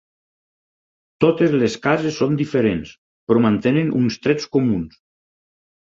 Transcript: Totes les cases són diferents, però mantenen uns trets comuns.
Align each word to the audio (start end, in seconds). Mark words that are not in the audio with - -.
Totes 1.25 1.53
les 1.63 1.75
cases 1.83 2.17
són 2.23 2.35
diferents, 2.41 2.95
però 3.29 3.45
mantenen 3.47 3.93
uns 4.03 4.19
trets 4.25 4.53
comuns. 4.59 5.01